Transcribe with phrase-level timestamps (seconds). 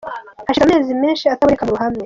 [0.47, 1.99] Hashize amezi menshi ataboneka mu ruhame.